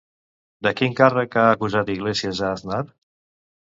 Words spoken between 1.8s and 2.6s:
Iglesias a